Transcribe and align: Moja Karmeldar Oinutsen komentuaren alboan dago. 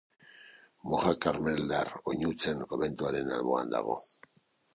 Moja 0.91 1.11
Karmeldar 1.25 1.91
Oinutsen 2.13 2.65
komentuaren 2.73 3.31
alboan 3.37 3.71
dago. 3.77 4.01